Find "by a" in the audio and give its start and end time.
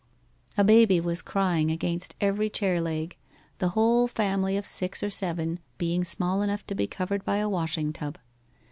7.23-7.47